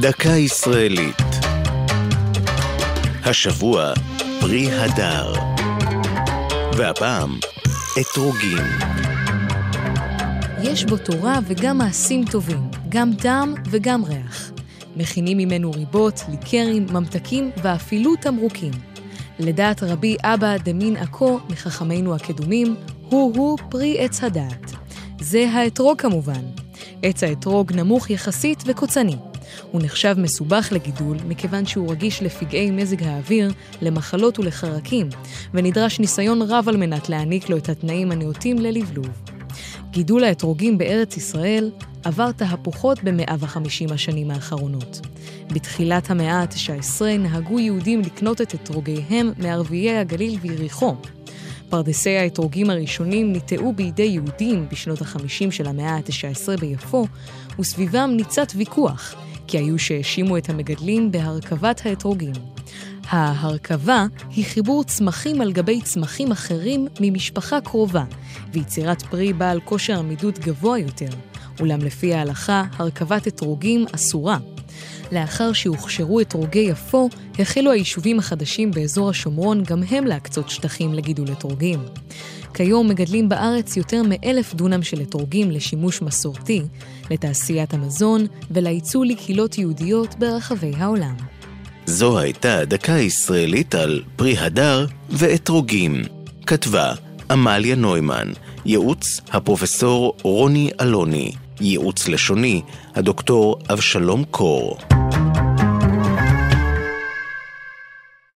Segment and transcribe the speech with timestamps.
[0.00, 1.16] דקה ישראלית.
[3.24, 3.92] השבוע
[4.40, 5.32] פרי הדר.
[6.76, 7.38] והפעם
[8.00, 8.64] אתרוגים.
[10.62, 14.50] יש בו תורה וגם מעשים טובים, גם טעם וגם ריח.
[14.96, 18.72] מכינים ממנו ריבות, ליקרים, ממתקים ואפילו תמרוקים.
[19.38, 22.76] לדעת רבי אבא דמין עכו מחכמינו הקדומים,
[23.08, 24.72] הוא-הוא פרי עץ הדעת.
[25.20, 26.42] זה האתרוג כמובן.
[27.02, 29.16] עץ האתרוג נמוך יחסית וקוצני.
[29.72, 33.52] הוא נחשב מסובך לגידול מכיוון שהוא רגיש לפגעי מזג האוויר,
[33.82, 35.08] למחלות ולחרקים,
[35.54, 39.08] ונדרש ניסיון רב על מנת להעניק לו את התנאים הנאותים ללבלוב.
[39.90, 41.70] גידול האתרוגים בארץ ישראל
[42.04, 45.00] עבר תהפוכות ב-150 השנים האחרונות.
[45.52, 50.94] בתחילת המאה ה-19 נהגו יהודים לקנות את אתרוגיהם מערביי הגליל ויריחו.
[51.68, 57.06] פרדסי האתרוגים הראשונים ניטעו בידי יהודים בשנות ה-50 של המאה ה-19 ביפו,
[57.58, 59.14] וסביבם ניצת ויכוח,
[59.46, 62.32] כי היו שהאשימו את המגדלים בהרכבת האתרוגים.
[63.08, 68.04] ההרכבה היא חיבור צמחים על גבי צמחים אחרים ממשפחה קרובה,
[68.52, 71.10] ויצירת פרי בעל כושר עמידות גבוה יותר,
[71.60, 74.38] אולם לפי ההלכה, הרכבת אתרוגים אסורה.
[75.12, 81.80] לאחר שהוכשרו אתרוגי יפו, החלו היישובים החדשים באזור השומרון גם הם להקצות שטחים לגידול אתרוגים.
[82.54, 86.62] כיום מגדלים בארץ יותר מאלף דונם של אתרוגים לשימוש מסורתי,
[87.10, 91.14] לתעשיית המזון ולייצוא לקהילות יהודיות ברחבי העולם.
[91.86, 96.02] זו הייתה דקה ישראלית על פרי הדר ואתרוגים.
[96.46, 96.92] כתבה
[97.30, 98.32] עמליה נוימן,
[98.66, 102.62] ייעוץ הפרופסור רוני אלוני, ייעוץ לשוני
[102.94, 104.78] הדוקטור אבשלום קור.